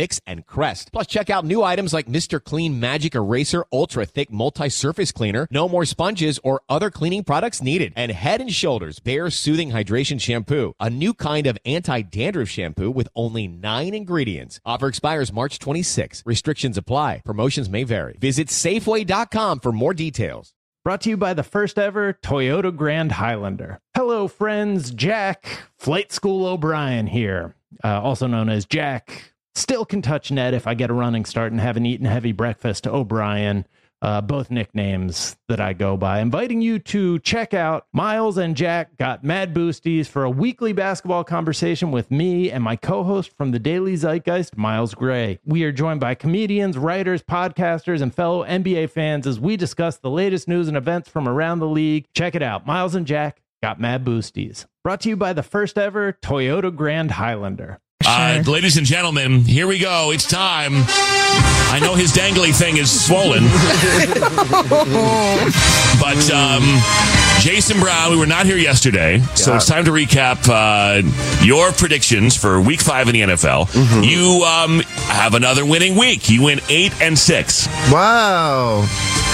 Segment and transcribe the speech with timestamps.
[0.00, 0.92] Vicks, and Crest.
[0.92, 2.42] Plus, check out new items like Mr.
[2.42, 5.46] Clean Magic Eraser Ultra Thick Multi-Surface Cleaner.
[5.50, 7.92] No more sponges or other cleaning products needed.
[7.96, 13.08] And Head and Shoulders Bare Soothing Hydration Shampoo, a new kind of anti-dandruff shampoo with
[13.14, 14.58] only nine ingredients.
[14.64, 16.22] Offer expires March 26.
[16.24, 17.20] Restrictions apply.
[17.24, 18.16] Promotions may vary.
[18.20, 20.54] Visit Safeway.com for more details.
[20.82, 23.80] Brought to you by the first ever Toyota Grand Highlander.
[23.94, 24.90] Hello, friends.
[24.92, 29.29] Jack, Flight School O'Brien here, uh, also known as Jack.
[29.54, 32.86] Still can touch net if I get a running start and haven't eaten heavy breakfast.
[32.86, 33.66] O'Brien
[34.02, 36.20] uh, both nicknames that I go by.
[36.20, 41.24] Inviting you to check out Miles and Jack Got Mad Boosties for a weekly basketball
[41.24, 45.38] conversation with me and my co host from the Daily Zeitgeist, Miles Gray.
[45.44, 50.10] We are joined by comedians, writers, podcasters, and fellow NBA fans as we discuss the
[50.10, 52.06] latest news and events from around the league.
[52.14, 52.66] Check it out.
[52.66, 54.64] Miles and Jack Got Mad Boosties.
[54.82, 57.80] Brought to you by the first ever Toyota Grand Highlander.
[58.04, 60.10] Uh, ladies and gentlemen, here we go.
[60.10, 60.72] It's time.
[61.72, 63.44] I know his dangly thing is swollen.
[66.00, 66.62] but um,
[67.40, 71.02] Jason Brown, we were not here yesterday, so it's time to recap uh,
[71.44, 73.70] your predictions for week five in the NFL.
[73.70, 74.02] Mm-hmm.
[74.02, 76.30] You um, have another winning week.
[76.30, 77.66] You win eight and six.
[77.92, 78.86] Wow.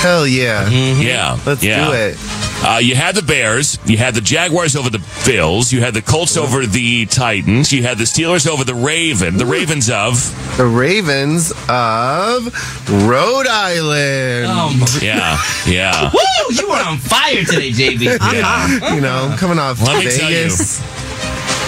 [0.03, 0.69] Hell yeah.
[0.69, 1.38] Yeah.
[1.47, 1.87] Let's yeah.
[1.87, 2.46] do it.
[2.65, 6.03] Uh, you had the Bears, you had the Jaguars over the Bills, you had the
[6.03, 10.17] Colts over the Titans, you had the Steelers over the Raven, the Ravens of
[10.56, 12.47] The Ravens of
[13.06, 14.47] Rhode Island.
[14.49, 16.11] Oh, yeah, yeah.
[16.12, 16.55] Woo!
[16.55, 18.16] You were on fire today, JB.
[18.37, 18.95] Yeah.
[18.95, 20.81] You know, coming off Let me tell Vegas.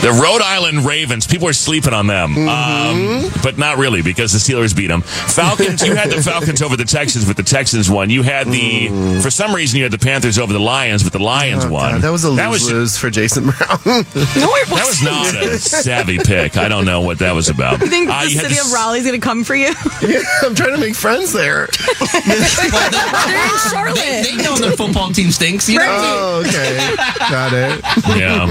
[0.00, 4.38] The Rhode Island Ravens, people are sleeping on them, um, but not really because the
[4.38, 5.02] Steelers beat them.
[5.02, 8.08] Falcons, you had the Falcons over the Texans, but the Texans won.
[8.08, 8.88] You had the,
[9.20, 11.92] for some reason, you had the Panthers over the Lions, but the Lions Oh, won.
[11.94, 13.58] God, that was a that was, lose lose for Jason Brown.
[13.84, 15.10] No, it that wasn't.
[15.10, 16.56] was not a savvy pick.
[16.56, 17.80] I don't know what that was about.
[17.80, 19.72] You think Uh, the you city the- of Raleigh's going to come for you?
[20.00, 21.66] Yeah, I'm trying to make friends there.
[21.66, 23.96] They're in Charlotte.
[23.96, 25.68] They, they know their football team stinks.
[25.68, 25.86] You know?
[25.88, 26.94] Oh, okay.
[27.18, 27.82] Got it.
[28.16, 28.44] Yeah.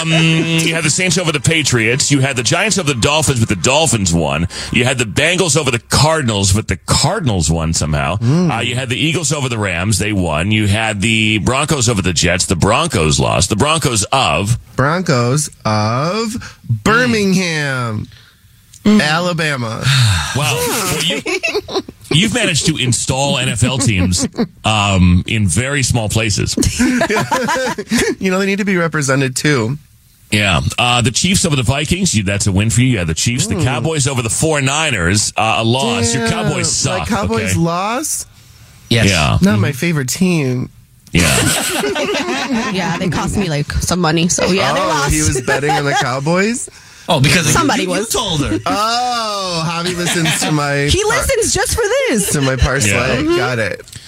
[0.00, 0.31] Um,
[0.66, 2.10] you had the Saints over the Patriots.
[2.10, 4.48] You had the Giants over the Dolphins, but the Dolphins won.
[4.72, 8.18] You had the Bengals over the Cardinals, but the Cardinals won somehow.
[8.22, 9.98] Uh, you had the Eagles over the Rams.
[9.98, 10.50] They won.
[10.50, 12.46] You had the Broncos over the Jets.
[12.46, 13.48] The Broncos lost.
[13.50, 14.58] The Broncos of.
[14.76, 18.06] Broncos of Birmingham,
[18.84, 19.00] Mm.
[19.00, 19.82] Alabama.
[20.34, 20.54] Wow.
[20.54, 21.20] Well, you,
[22.10, 24.26] you've managed to install NFL teams
[24.64, 26.56] um, in very small places.
[28.18, 29.76] You know, they need to be represented too.
[30.32, 30.60] Yeah.
[30.78, 32.14] Uh, the Chiefs over the Vikings.
[32.14, 32.88] You, that's a win for you.
[32.88, 33.46] Yeah, the Chiefs.
[33.46, 35.34] The Cowboys over the 49ers.
[35.36, 36.14] Uh, a loss.
[36.14, 37.00] Your Cowboys suck.
[37.00, 37.58] My Cowboys okay?
[37.60, 38.28] lost.
[38.88, 39.08] Yes.
[39.10, 39.38] Yeah.
[39.42, 40.70] Not my favorite team.
[41.12, 41.28] Yeah.
[42.72, 44.28] Yeah, they cost me like some money.
[44.28, 45.12] So yeah, they oh, lost.
[45.12, 46.68] he was betting on the Cowboys.
[47.08, 48.08] Oh, because Somebody you, you was.
[48.08, 48.58] told her.
[48.66, 52.32] Oh, Javi listens to my he listens just for this.
[52.32, 52.88] to my parlay.
[52.90, 53.36] Yeah.
[53.36, 54.00] Got it.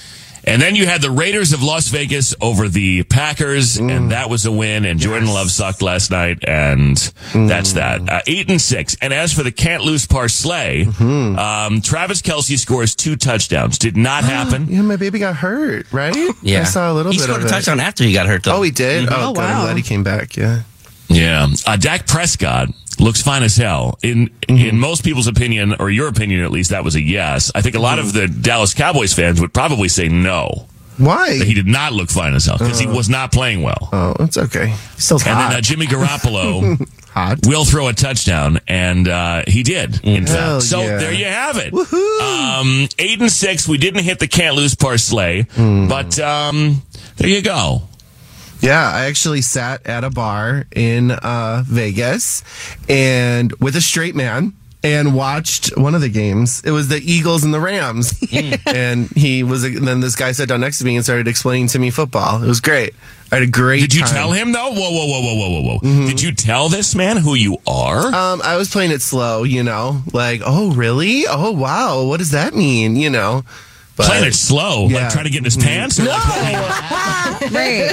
[0.47, 4.45] And then you had the Raiders of Las Vegas over the Packers, and that was
[4.45, 4.85] a win.
[4.85, 6.97] And Jordan Love sucked last night, and
[7.33, 8.07] that's that.
[8.09, 8.95] Uh, eight and six.
[9.01, 13.79] And as for the can't lose parlay, um, Travis Kelce scores two touchdowns.
[13.79, 14.67] Did not happen.
[14.69, 16.15] Yeah, my baby got hurt, right?
[16.43, 16.61] Yeah.
[16.61, 17.51] I saw a little he bit scored of a it.
[17.51, 18.57] touchdown after he got hurt, though.
[18.57, 19.09] Oh, he did.
[19.09, 19.43] Oh, Oh, good.
[19.45, 19.63] I'm wow.
[19.65, 20.37] glad he came back.
[20.37, 20.63] Yeah.
[21.09, 21.47] Yeah.
[21.67, 22.69] Uh, Dak Prescott
[23.01, 23.99] looks fine as hell.
[24.03, 27.51] In in most people's opinion, or your opinion at least, that was a yes.
[27.55, 30.67] I think a lot of the Dallas Cowboys fans would probably say no.
[30.97, 31.39] Why?
[31.39, 33.89] That he did not look fine as hell because he was not playing well.
[33.93, 34.69] oh, it's okay.
[34.69, 36.89] He's still And then uh, Jimmy Garoppolo.
[37.15, 37.47] Hot.
[37.47, 40.01] will throw a touchdown, and uh, he did.
[40.03, 40.97] In Hell fact, so yeah.
[40.99, 41.73] there you have it.
[41.73, 43.69] Um, eight and six.
[43.69, 46.83] We didn't hit the can't lose parlay, but um,
[47.17, 47.83] there you go.
[48.65, 52.43] Yeah, I actually sat at a bar in uh, Vegas
[52.89, 56.63] and with a straight man and watched one of the games.
[56.65, 58.19] It was the Eagles and the Rams.
[58.67, 61.67] and he was, and then this guy sat down next to me and started explaining
[61.69, 62.43] to me football.
[62.43, 62.95] It was great.
[63.31, 64.15] I had a great Did you time.
[64.15, 64.71] tell him though?
[64.71, 66.07] Whoa, whoa, whoa, whoa, whoa, whoa, whoa!
[66.07, 68.07] Did you tell this man who you are?
[68.15, 71.25] Um, I was playing it slow, you know, like, oh, really?
[71.29, 72.05] Oh, wow.
[72.05, 72.97] What does that mean?
[72.97, 73.43] You know,
[73.97, 75.03] but Playing it slow, Yeah.
[75.05, 76.01] like trying to get in his pants.
[76.01, 76.21] Or like,
[77.53, 77.93] Right.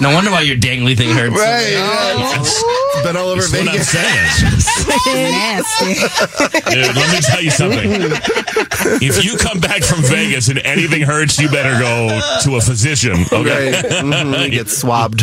[0.00, 1.34] No wonder why your dangly thing hurts.
[1.38, 1.70] right.
[1.72, 2.40] yeah.
[2.40, 3.88] It's been all over That's what I'm Vegas.
[3.88, 4.98] saying.
[5.30, 5.94] Nasty.
[6.74, 7.90] Dude, let me tell you something.
[9.00, 13.24] If you come back from Vegas and anything hurts, you better go to a physician.
[13.32, 13.72] Okay.
[13.72, 13.84] Right.
[14.08, 14.50] Mhm.
[14.50, 15.22] Get swabbed.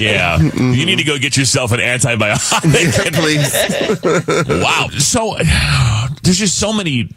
[0.00, 0.38] Yeah.
[0.40, 2.40] You need to go get yourself an antibiotic.
[3.14, 3.52] Please.
[4.62, 4.88] wow.
[4.98, 5.36] So
[6.22, 7.08] there's just so many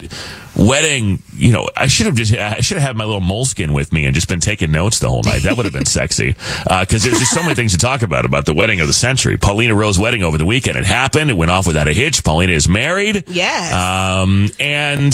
[0.55, 3.91] wedding, you know, I should have just, I should have had my little moleskin with
[3.91, 5.43] me and just been taking notes the whole night.
[5.43, 6.35] That would have been sexy.
[6.67, 8.93] Uh, cause there's just so many things to talk about, about the wedding of the
[8.93, 9.37] century.
[9.37, 10.77] Paulina Rose wedding over the weekend.
[10.77, 11.29] It happened.
[11.31, 12.23] It went off without a hitch.
[12.23, 13.23] Paulina is married.
[13.27, 13.73] Yes.
[13.73, 15.11] Um, and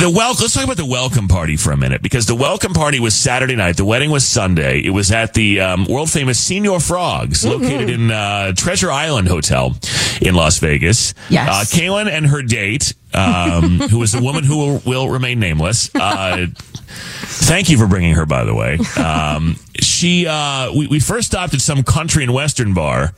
[0.00, 2.98] the wel- let's talk about the welcome party for a minute because the welcome party
[3.00, 3.76] was Saturday night.
[3.76, 4.80] The wedding was Sunday.
[4.80, 7.62] It was at the um, world famous Señor Frogs, Mm-hmm.
[7.62, 9.76] located in uh, Treasure Island Hotel
[10.20, 11.12] in Las Vegas.
[11.28, 11.48] Yes.
[11.48, 15.90] Uh, Kaylin and her date, um, who is a woman who will, will remain nameless.
[15.94, 16.46] Uh,
[16.88, 18.78] Thank you for bringing her, by the way.
[19.02, 23.14] Um, she, uh, we, we first stopped at some country and western bar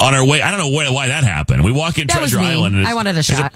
[0.00, 0.40] on our way.
[0.40, 1.64] I don't know why, why that happened.
[1.64, 2.38] We walk in That Treasure.
[2.38, 2.76] Island.
[2.76, 3.52] and I wanted a there's shot.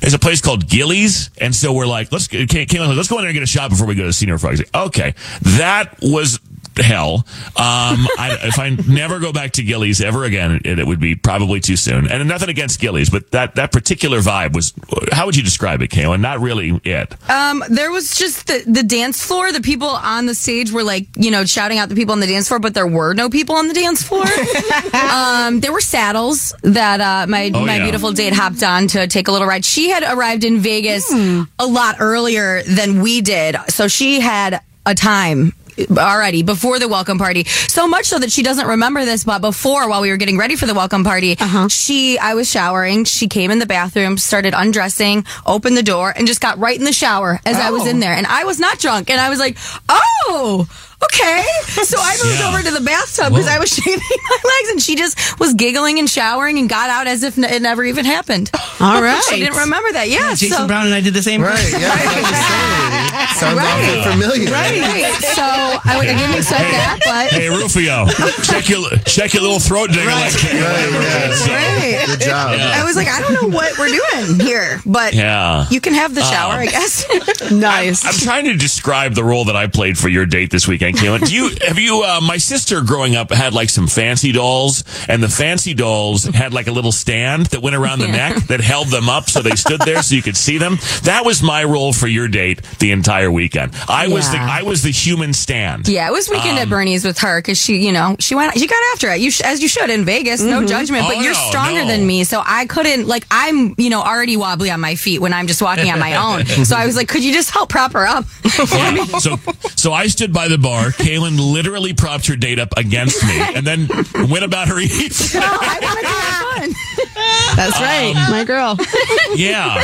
[0.00, 3.16] there's a place called Gilley's, and so we're like, let's Kay- Kaylin, like, let's go
[3.18, 4.62] in there and get a shot before we go to Señor Frogs.
[4.74, 6.38] Okay, that was
[6.76, 7.24] hell.
[7.56, 11.14] Um, I, if I never go back to Gilley's ever again, it, it would be
[11.14, 12.10] probably too soon.
[12.10, 14.72] And nothing against Gilley's, but that that particular vibe was.
[15.12, 16.20] How would you describe it, Kaylin?
[16.20, 17.14] Not really it.
[17.30, 19.52] Um, there was just the, the dance floor.
[19.52, 22.26] The people on the stage were like, you know, shouting out the people on the
[22.26, 24.24] dance floor, but there were no people on the dance floor.
[24.94, 27.82] um, there were saddles that uh, my Oh, my yeah.
[27.84, 29.64] beautiful date hopped on to take a little ride.
[29.64, 34.94] She had arrived in Vegas a lot earlier than we did, so she had a
[34.94, 35.52] time
[35.90, 37.44] already before the welcome party.
[37.44, 40.56] So much so that she doesn't remember this but before while we were getting ready
[40.56, 41.68] for the welcome party uh-huh.
[41.68, 43.04] she i was showering.
[43.04, 46.84] She came in the bathroom started undressing opened the door and just got right in
[46.84, 48.12] the shower as i was in there.
[48.12, 49.56] And i was not drunk and i was like
[49.88, 50.68] oh
[51.04, 51.42] okay
[51.82, 52.48] so i moved Yeah.
[52.48, 55.98] over to the bathtub because i was shaving my legs and she just was giggling
[55.98, 59.22] and showering and got out as if n- it never even happened All right.
[59.28, 61.42] she didn't remember that yeah Jason so, Brown and I did the same.
[61.42, 61.58] Right.
[61.58, 61.80] thing.
[61.80, 61.90] Yeah.
[61.92, 63.34] I.
[63.38, 63.98] Sounds Right.
[63.98, 64.50] awful familiar.
[64.50, 65.10] Right.
[65.34, 68.06] So I, I didn't expect that, but Hey Rufio,
[68.42, 70.06] check your check your little throat digger.
[70.06, 70.52] Like Right.
[70.54, 71.32] Yeah.
[71.34, 72.02] So, Right.
[72.06, 72.54] Good job.
[72.58, 75.66] I was like, I don't know what we're doing here, but yeah.
[75.70, 77.50] you can have the shower, I um, guess.
[77.50, 78.04] Nice.
[78.04, 81.26] I'm trying to describe the role that I played for your date this weekend, Kaylin.
[81.26, 82.02] Do you have you?
[82.02, 86.52] Uh, my sister growing up had like some fancy dolls, and the fancy dolls had
[86.52, 89.56] like a little stand that went around the neck that held them up so they
[89.56, 90.78] stood there so you could see them.
[91.04, 93.72] That was my role for your date the entire weekend.
[93.88, 95.88] I was the I was the human stand.
[95.88, 98.66] yeah, it was weekend at Bernie's with her because she, you know, she went, she
[98.66, 99.20] got after it.
[99.20, 101.86] You sh- as you should in Vegas, no judgment, but Oh, you're no, stronger no.
[101.88, 103.06] than me, so I couldn't.
[103.06, 106.14] Like, I'm, you know, already wobbly on my feet when I'm just walking on my
[106.26, 106.64] own.
[106.64, 108.24] so I was like, could you just help prop her up?
[108.44, 109.04] Yeah.
[109.18, 109.36] So,
[109.76, 110.73] so I stood by the bar.
[110.90, 113.88] Kaylin literally propped her date up against me, and then
[114.28, 115.10] went about her evening.
[115.34, 117.56] I wanted to have fun.
[117.56, 118.14] That's right.
[118.16, 118.78] Um, My girl.
[119.36, 119.82] Yeah.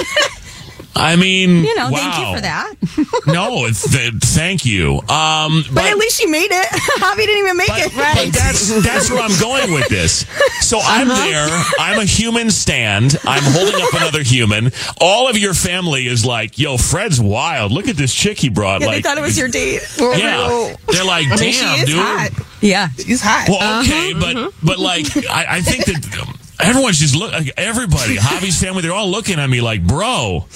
[0.94, 1.96] I mean, You know, wow.
[1.98, 2.74] thank you for that.
[3.26, 4.98] No, it's, th- thank you.
[5.08, 6.66] Um, But, at least she made it.
[7.00, 7.92] Javi didn't even make but, it.
[7.94, 10.26] but that's that's where I'm going with this.
[10.60, 10.88] So uh-huh.
[10.88, 11.48] I'm there.
[11.78, 13.16] I'm a human stand.
[13.24, 14.72] I'm holding up another human.
[15.00, 17.72] All of your family is like, "Yo, Fred's wild.
[17.72, 19.82] Look at this chick he brought." Yeah, like, they thought it was your date.
[19.98, 22.30] Yeah, they're like, "Damn, mean, she is dude." hot.
[22.60, 22.88] Yeah.
[22.90, 23.48] She's hot.
[23.48, 24.20] Well, okay, uh-huh.
[24.20, 24.82] but but mm-hmm.
[24.82, 27.32] like, I, I think that everyone's just look.
[27.32, 30.46] Like, everybody, Javi's family, they're all looking at me like, "Bro."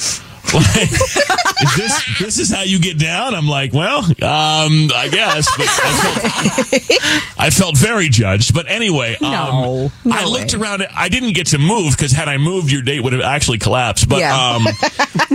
[0.54, 0.90] Like,
[1.64, 3.34] is this this is how you get down?
[3.34, 5.48] I'm like, well, um, I guess.
[5.56, 8.54] But I felt, I felt very judged.
[8.54, 10.60] But anyway, um, No, I looked way.
[10.60, 10.86] around.
[10.94, 14.08] I didn't get to move because had I moved, your date would have actually collapsed.
[14.08, 14.34] But Yeah.
[14.34, 14.66] um,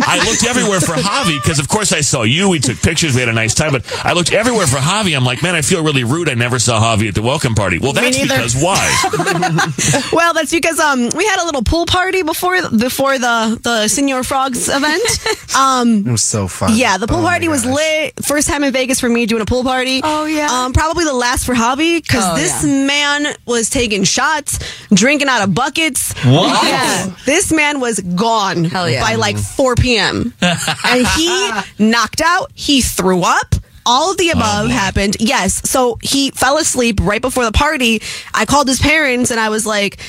[0.01, 2.49] I looked everywhere for Javi because, of course, I saw you.
[2.49, 3.13] We took pictures.
[3.13, 3.71] We had a nice time.
[3.73, 5.15] But I looked everywhere for Javi.
[5.15, 6.29] I'm like, man, I feel really rude.
[6.29, 7.77] I never saw Javi at the welcome party.
[7.79, 8.79] Well, that's because why?
[10.11, 14.25] Well, that's because um we had a little pool party before before the the Señor
[14.25, 15.01] Frogs event,
[15.57, 16.75] Um, It was so fun.
[16.75, 18.13] yeah, the pool Oh party was lit.
[18.23, 19.99] First time in Vegas for me doing a pool party.
[20.03, 20.47] Oh, yeah.
[20.49, 22.85] Um, probably the last for Javi because Oh, this yeah.
[22.85, 24.59] man was taking shots,
[24.93, 26.13] drinking out of buckets.
[26.23, 26.63] What?
[26.67, 29.01] Yeah, this man was gone Hell yeah.
[29.01, 30.33] by like 4 p.m.
[30.41, 32.51] and he knocked out.
[32.53, 33.55] He threw up.
[33.85, 35.17] All of the above happened.
[35.19, 35.67] Yes.
[35.67, 38.01] So he fell asleep right before the party.
[38.35, 39.99] I called his parents and I was like,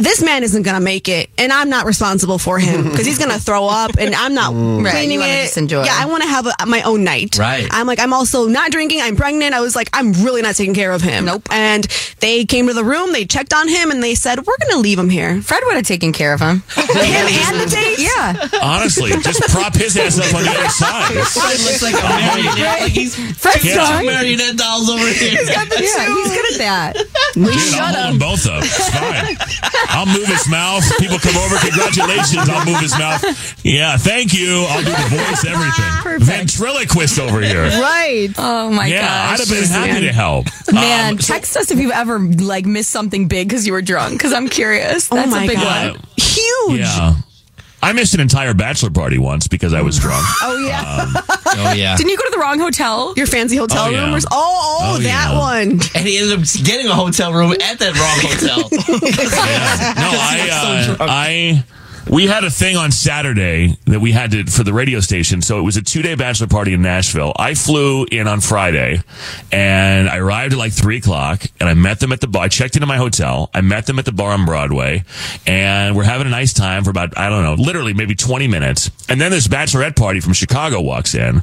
[0.00, 3.18] this man isn't going to make it, and I'm not responsible for him because he's
[3.18, 4.84] going to throw up, and I'm not mm.
[4.84, 5.44] Right, cleaning you it.
[5.44, 5.84] just enjoy.
[5.84, 7.36] Yeah, I want to have a, my own night.
[7.38, 7.66] Right.
[7.70, 9.00] I'm like, I'm also not drinking.
[9.02, 9.54] I'm pregnant.
[9.54, 11.24] I was like, I'm really not taking care of him.
[11.24, 11.48] Nope.
[11.50, 11.84] And
[12.20, 13.12] they came to the room.
[13.12, 15.42] They checked on him, and they said, we're going to leave him here.
[15.42, 16.62] Fred would have taken care of him.
[16.90, 17.98] Him and the date.
[17.98, 18.48] Yeah.
[18.62, 21.12] Honestly, just prop his ass up on the other side.
[21.26, 22.80] Fred looks like a marionette.
[22.82, 24.00] Like he's Fred's Yeah.
[24.00, 25.40] two marionette dolls over here.
[25.42, 26.96] Yeah, he's good at that.
[27.36, 28.18] We Dude, shut I'll hold him.
[28.18, 28.62] both up.
[28.64, 29.36] It's fine.
[29.88, 30.84] I'll move his mouth.
[30.98, 31.56] People come over.
[31.58, 32.48] Congratulations.
[32.48, 33.22] I'll move his mouth.
[33.64, 34.66] Yeah, thank you.
[34.68, 36.20] I'll do the voice, everything.
[36.26, 37.62] Ventriloquist over here.
[37.64, 38.28] Right.
[38.38, 39.32] Oh my yeah, gosh.
[39.32, 40.46] I'd have been happy to help.
[40.72, 43.82] Man, Um, so- text us if you've ever like missed something big because you were
[43.82, 44.12] drunk.
[44.14, 45.08] Because I'm curious.
[45.10, 45.92] Oh That's my a big God.
[45.92, 46.00] one.
[46.16, 46.80] Huge.
[46.80, 47.14] yeah.
[47.82, 50.24] I missed an entire bachelor party once because I was drunk.
[50.42, 51.06] Oh, yeah.
[51.52, 51.96] Oh yeah.
[51.96, 53.12] Didn't you go to the wrong hotel?
[53.16, 54.14] Your fancy hotel Oh, room?
[54.14, 55.36] or s- Oh, oh, Oh, that yeah.
[55.38, 55.70] one.
[55.96, 58.68] And he ended up getting a hotel room at that wrong hotel.
[58.70, 59.94] Yeah.
[59.96, 61.64] No, I, uh, I,
[62.08, 65.42] we had a thing on Saturday that we had to for the radio station.
[65.42, 67.32] So it was a two day bachelor party in Nashville.
[67.36, 69.02] I flew in on Friday,
[69.52, 72.44] and I arrived at like three o'clock, and I met them at the bar.
[72.44, 73.50] I checked into my hotel.
[73.54, 75.04] I met them at the bar on Broadway,
[75.46, 78.90] and we're having a nice time for about I don't know, literally maybe twenty minutes.
[79.08, 81.42] And then this bachelorette party from Chicago walks in,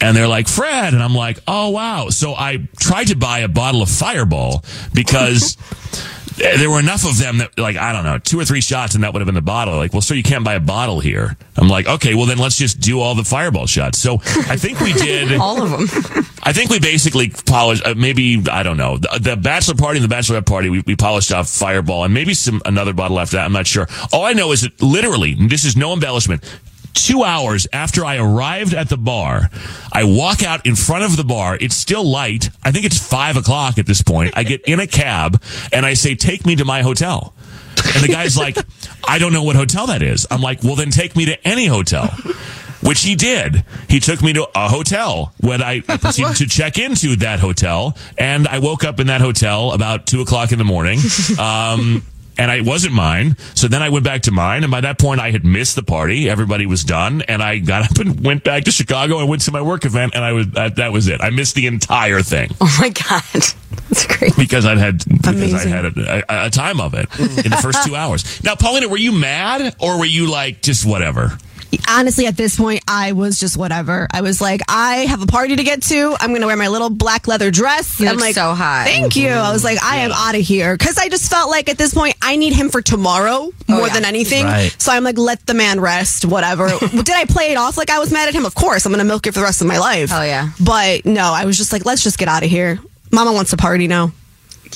[0.00, 2.08] and they're like Fred, and I'm like, oh wow.
[2.10, 5.56] So I tried to buy a bottle of Fireball because.
[6.36, 9.04] there were enough of them that like I don't know two or three shots and
[9.04, 9.76] that would have been the bottle.
[9.76, 11.36] Like, well, sir, you can't buy a bottle here.
[11.56, 13.98] I'm like, okay, well then let's just do all the fireball shots.
[13.98, 14.14] So
[14.48, 15.32] I think we did.
[15.46, 16.26] All of them.
[16.42, 17.84] I think we basically polished.
[17.84, 20.68] Uh, maybe I don't know the, the bachelor party and the bachelorette party.
[20.68, 23.44] We, we polished off fireball and maybe some another bottle after that.
[23.44, 23.88] I'm not sure.
[24.12, 26.42] All I know is that literally, this is no embellishment.
[26.96, 29.50] Two hours after I arrived at the bar,
[29.92, 31.56] I walk out in front of the bar.
[31.60, 32.48] It's still light.
[32.64, 34.32] I think it's five o'clock at this point.
[34.34, 35.40] I get in a cab
[35.72, 37.34] and I say, "Take me to my hotel."
[37.94, 38.56] And the guy's like,
[39.08, 40.26] I don't know what hotel that is.
[40.30, 42.08] I'm like, well, then take me to any hotel.
[42.82, 43.64] Which he did.
[43.88, 47.96] He took me to a hotel when I proceeded to check into that hotel.
[48.16, 51.00] And I woke up in that hotel about two o'clock in the morning.
[51.38, 52.02] Um,
[52.38, 53.36] and I, it wasn't mine.
[53.54, 54.62] So then I went back to mine.
[54.64, 56.28] And by that point, I had missed the party.
[56.28, 57.22] Everybody was done.
[57.22, 60.14] And I got up and went back to Chicago and went to my work event.
[60.14, 61.20] And I was, that, that was it.
[61.20, 63.22] I missed the entire thing Oh my god.
[63.88, 64.36] That's great.
[64.36, 65.72] because I'd had because Amazing.
[65.72, 68.42] I had a, a, a time of it in the first two hours.
[68.42, 71.38] Now, Paulina, were you mad or were you like just whatever?
[71.88, 74.06] Honestly, at this point, I was just whatever.
[74.12, 76.16] I was like, I have a party to get to.
[76.20, 78.00] I'm going to wear my little black leather dress.
[78.00, 78.84] You I'm look like, so hot.
[78.86, 79.28] Thank you.
[79.30, 80.76] I was like, I am out of here.
[80.76, 83.86] Because I just felt like at this point, I need him for tomorrow more Oh,
[83.86, 83.92] yeah.
[83.94, 84.44] than anything.
[84.44, 84.74] Right.
[84.78, 86.68] So I'm like, let the man rest, whatever.
[86.78, 88.46] Did I play it off like I was mad at him?
[88.46, 88.86] Of course.
[88.86, 90.10] I'm going to milk it for the rest of my life.
[90.12, 90.50] Oh yeah.
[90.60, 92.78] But no, I was just like, let's just get out of here.
[93.12, 94.12] Mama wants to party now.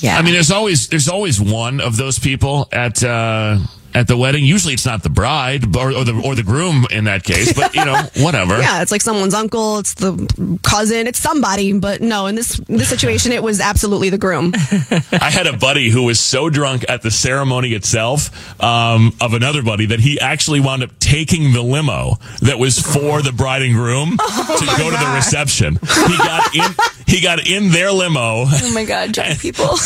[0.00, 0.16] Yeah.
[0.16, 3.58] I mean, there's always there's always one of those people at uh,
[3.94, 4.44] at the wedding.
[4.44, 7.74] Usually, it's not the bride or, or the or the groom in that case, but
[7.74, 8.58] you know, whatever.
[8.58, 11.72] Yeah, it's like someone's uncle, it's the cousin, it's somebody.
[11.72, 14.52] But no, in this this situation, it was absolutely the groom.
[15.12, 19.62] I had a buddy who was so drunk at the ceremony itself um, of another
[19.62, 23.74] buddy that he actually wound up taking the limo that was for the bride and
[23.74, 25.74] groom to go to the reception.
[25.74, 26.74] He got in.
[27.06, 28.44] He got in their limo.
[28.46, 29.76] oh my god, drunk people.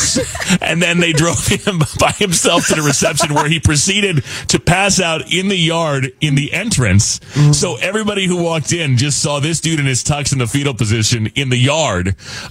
[0.60, 5.00] and then they drove him by himself to the reception where he proceeded to pass
[5.00, 7.20] out in the yard in the entrance.
[7.52, 10.74] So everybody who walked in just saw this dude in his tux in the fetal
[10.74, 12.08] position in the yard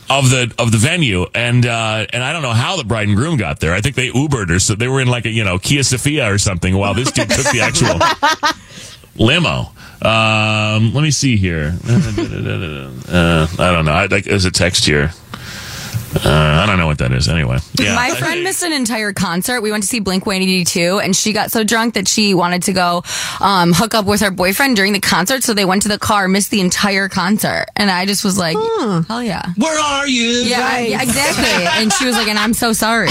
[0.10, 1.26] of the of the venue.
[1.34, 3.74] And uh, and I don't know how the bride and groom got there.
[3.74, 6.32] I think they Ubered or so they were in like a you know Kia Sephia
[6.32, 8.00] or something while this dude took the actual
[9.26, 9.72] limo.
[10.02, 11.78] Um, let me see here.
[13.14, 13.92] Uh, I don't know.
[13.92, 15.12] I, like, there's a text here.
[16.16, 16.30] Uh,
[16.64, 17.28] I don't know what that is.
[17.28, 17.96] Anyway, yeah.
[17.96, 19.62] My friend missed an entire concert.
[19.62, 22.74] We went to see Blink 182, and she got so drunk that she wanted to
[22.74, 23.04] go
[23.42, 25.44] um, hook up with her boyfriend during the concert.
[25.44, 28.56] So they went to the car, missed the entire concert, and I just was like,
[29.08, 30.30] "Hell yeah, Where are you?
[30.44, 31.44] yeah, yeah, exactly."
[31.84, 33.10] And she was like, "And I'm so sorry."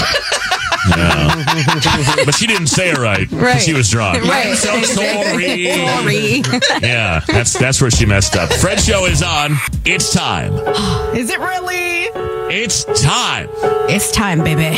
[2.25, 3.29] but she didn't say it right.
[3.29, 3.61] 'cause Right.
[3.61, 4.21] She was drunk.
[4.23, 4.47] Right.
[4.47, 5.65] I'm so sorry.
[5.67, 6.43] Sorry.
[6.81, 8.51] Yeah, that's that's where she messed up.
[8.53, 9.57] Fred show is on.
[9.85, 10.53] It's time.
[11.15, 12.09] Is it really?
[12.55, 13.49] It's time.
[13.89, 14.77] It's time, baby.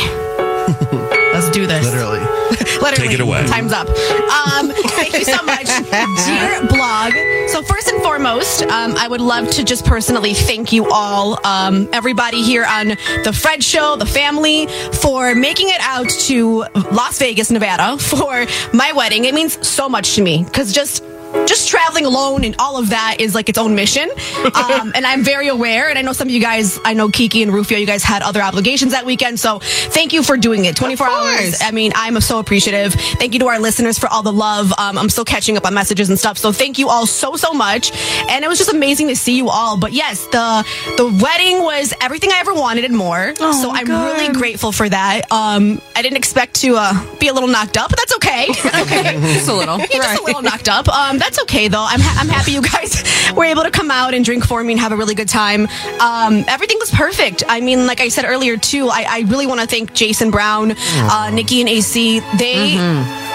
[1.34, 1.84] Let's do this.
[1.84, 2.20] Literally.
[2.80, 2.96] Literally.
[2.96, 3.44] Take it away.
[3.48, 3.86] Time's up.
[3.86, 5.66] Um, thank you so much,
[6.26, 7.12] dear blog.
[7.50, 11.86] So first and foremost, um, I would love to just personally thank you all, um,
[11.92, 12.88] everybody here on
[13.24, 14.68] the Fred Show, the family,
[15.02, 19.26] for making it out to Las Vegas, Nevada for my wedding.
[19.26, 21.04] It means so much to me because just
[21.46, 24.10] just traveling alone and all of that is like its own mission.
[24.56, 25.88] Um, and I'm very aware.
[25.90, 28.22] And I know some of you guys, I know Kiki and Rufio, you guys had
[28.22, 29.38] other obligations that weekend.
[29.38, 30.76] So thank you for doing it.
[30.76, 31.58] 24 hours.
[31.60, 32.94] I mean, I'm so appreciative.
[32.94, 34.72] Thank you to our listeners for all the love.
[34.78, 36.38] Um, I'm still catching up on messages and stuff.
[36.38, 37.92] So thank you all so, so much.
[38.30, 39.76] And it was just amazing to see you all.
[39.76, 40.64] But yes, the,
[40.96, 43.34] the wedding was everything I ever wanted and more.
[43.36, 45.30] so I'm really grateful for that.
[45.30, 48.46] Um, I didn't expect to uh, be a little knocked up, but that's okay.
[48.62, 49.20] That's okay.
[49.34, 49.78] Just a little.
[49.90, 50.88] Yeah, just a little knocked up.
[50.88, 51.84] Um, that's okay though.
[51.86, 53.02] I'm ha- I'm happy you guys
[53.36, 55.66] were able to come out and drink for me and have a really good time.
[56.00, 57.42] Um, everything was perfect.
[57.48, 60.72] I mean, like I said earlier too, I, I really want to thank Jason Brown,
[60.76, 62.20] uh, Nikki and AC.
[62.38, 62.76] They.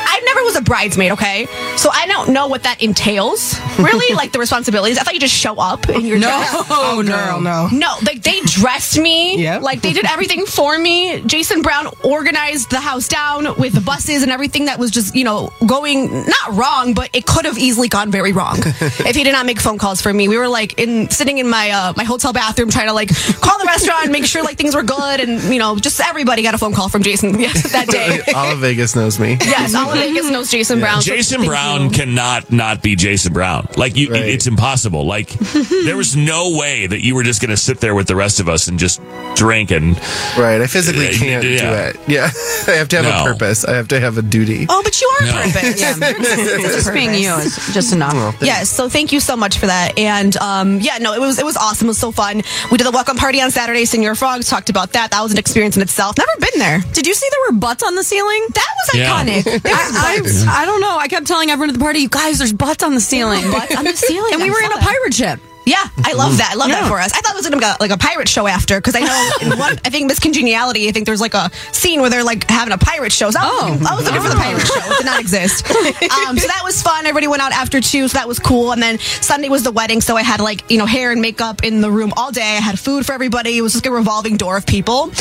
[0.04, 1.46] I never was a bridesmaid, okay?
[1.78, 4.98] So I don't know what that entails, really, like the responsibilities.
[4.98, 6.52] I thought you just show up in your dress.
[6.74, 7.70] Oh, girl, no.
[7.72, 9.42] No, like they dressed me.
[9.42, 9.62] Yep.
[9.62, 11.22] Like they did everything for me.
[11.22, 15.24] Jason Brown organized the house down with the buses and everything that was just, you
[15.24, 19.32] know, going not wrong, but it could have easily gone very wrong if he did
[19.34, 20.28] not make phone calls for me.
[20.28, 23.10] We were like in sitting in my uh, my hotel bathroom trying to like
[23.42, 26.44] call the restaurant and make sure like things were good and you know, just everybody
[26.44, 28.22] got a phone call from Jason that day.
[28.34, 29.38] All of Vegas knows me.
[29.42, 31.02] Yes, all of Vegas knows Jason Brown.
[31.02, 31.90] Jason thank Brown you.
[31.92, 33.68] cannot not be Jason Brown.
[33.78, 34.24] Like you, Right.
[34.26, 35.06] it's impossible.
[35.06, 35.30] Like
[35.86, 38.40] there was no way that you were just going to sit there with the rest
[38.40, 39.02] of us and just
[39.36, 39.98] drink and
[40.38, 40.62] Right.
[40.62, 41.92] I physically Uh, can't yeah.
[41.92, 42.00] do it.
[42.08, 42.30] Yeah.
[42.68, 43.22] I have to have No.
[43.22, 43.66] a purpose.
[43.66, 44.66] I have to have a duty.
[44.70, 45.34] Oh, but you are No.
[45.34, 45.80] perfect.
[45.80, 45.94] Yeah.
[46.62, 48.38] just being you is just enough.
[48.42, 49.98] Yes, so thank you so much for that.
[49.98, 51.88] And um, yeah, no, it was it was awesome.
[51.88, 52.42] It was so fun.
[52.72, 53.84] We did the welcome party on Saturday.
[53.84, 55.12] Señor Frogs talked about that.
[55.12, 56.18] That was an experience in itself.
[56.18, 56.80] Never been there.
[56.94, 58.46] Did you see there were butts on the ceiling?
[58.54, 59.12] That was Yeah.
[59.24, 59.44] iconic.
[59.62, 59.76] There
[60.24, 60.52] was I.
[60.52, 60.98] I, I don't know.
[60.98, 63.50] I kept telling everyone at the party, you guys, there's butts on the ceiling.
[63.52, 64.34] Butts on the ceiling.
[64.34, 64.84] and we I were in a that.
[64.84, 65.40] pirate ship.
[65.66, 66.52] Yeah, I love that.
[66.54, 67.14] I love that for us.
[67.14, 69.60] I thought it was gonna be like a pirate show after because I know in
[69.60, 69.74] one.
[69.86, 70.88] I think Miss Congeniality.
[70.88, 73.30] I think there's like a scene where they're like having a pirate show.
[73.32, 73.68] So I was, Oh.
[73.72, 74.74] looking, I was looking for the pirate show.
[74.92, 75.66] It did not exist.
[76.28, 77.06] Um, so that was fun.
[77.06, 78.72] Everybody went out after two, so that was cool.
[78.74, 81.64] And then Sunday was the wedding, so I had like you know hair and makeup
[81.64, 82.42] in the room all day.
[82.42, 83.58] I had food for everybody.
[83.58, 85.04] It was just like a revolving door of people.
[85.04, 85.12] Um,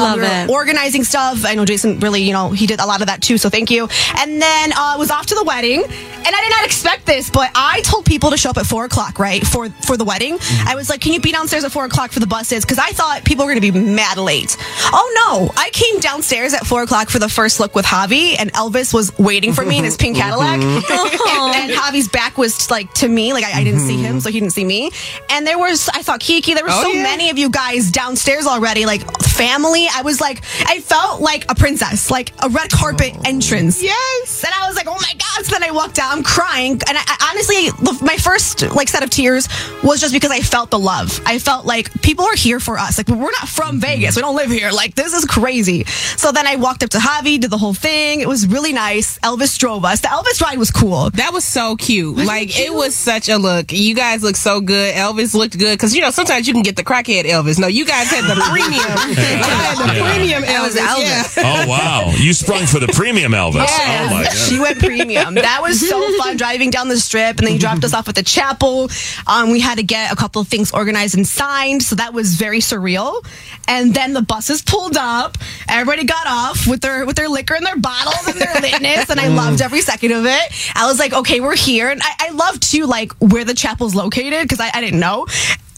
[0.00, 0.50] Love we were it.
[0.50, 1.44] Organizing stuff.
[1.44, 3.38] I know Jason really you know he did a lot of that too.
[3.38, 3.88] So thank you.
[4.18, 5.92] And then uh, was off to the wedding, and
[6.36, 9.18] I did not expect this, but I told people to show up at four o'clock,
[9.18, 10.38] right for for the wedding.
[10.38, 10.68] Mm-hmm.
[10.68, 12.90] I was like, "Can you be downstairs at four o'clock for the buses?" Because I
[12.90, 14.56] thought people were going to be mad late.
[14.92, 15.52] Oh no!
[15.56, 19.16] I came downstairs at four o'clock for the first look with Javi, and Elvis was
[19.18, 21.54] waiting for me in his pink Cadillac, mm-hmm.
[21.56, 24.18] and, and Javi's back was like to me, like I, I didn't see him, mm-hmm.
[24.20, 24.90] so he didn't see me.
[25.30, 27.02] And there was, I thought Kiki, there were Oh, so yeah.
[27.02, 29.02] many of you guys downstairs already, like
[29.34, 29.86] family.
[29.92, 33.22] I was like, I felt like a princess, like a red carpet oh.
[33.24, 33.82] entrance.
[33.82, 34.44] Yes.
[34.44, 35.44] And I was like, oh my God.
[35.44, 36.72] So then I walked out, I'm crying.
[36.72, 39.48] And I, I honestly, the- my first like set of tears
[39.82, 41.20] was just because I felt the love.
[41.26, 42.98] I felt like people are here for us.
[42.98, 43.80] Like, we're not from mm-hmm.
[43.80, 44.16] Vegas.
[44.16, 44.70] We don't live here.
[44.70, 45.84] Like, this is crazy.
[45.84, 48.20] So then I walked up to Javi, did the whole thing.
[48.20, 49.18] It was really nice.
[49.20, 50.00] Elvis drove us.
[50.00, 51.10] The Elvis ride was cool.
[51.10, 52.18] That was so cute.
[52.18, 52.68] it like cute?
[52.68, 53.72] it was such a look.
[53.72, 54.94] You guys look so good.
[54.94, 57.58] Elvis looked good because you know sometimes you can get the crackhead Elvis.
[57.58, 59.23] No, you guys had the premium.
[59.36, 60.14] you had the Yeah.
[60.14, 61.04] premium That was Elvis.
[61.04, 61.36] Elvis.
[61.36, 61.64] Yeah.
[61.64, 63.66] oh wow, you sprung for the premium Elvis.
[63.68, 64.32] Oh my god.
[64.32, 65.34] She went premium.
[65.34, 68.14] That was so fun driving down the strip, and then he dropped us off at
[68.14, 68.90] the chapel.
[69.26, 72.34] Um, we had to get a couple of things organized and signed, so that was
[72.34, 73.24] very surreal.
[73.68, 75.38] And then the buses pulled up.
[75.68, 79.20] Everybody got off with their with their liquor and their bottles and their litness, and
[79.20, 80.74] I loved every second of it.
[80.76, 83.94] I was like, okay, we're here, and I, I love too like where the chapel's
[83.94, 85.26] located because I, I didn't know.